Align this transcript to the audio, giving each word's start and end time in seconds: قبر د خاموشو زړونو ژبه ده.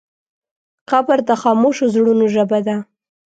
قبر 0.89 1.17
د 1.29 1.31
خاموشو 1.41 1.85
زړونو 1.93 2.25
ژبه 2.35 2.59
ده. 2.67 2.77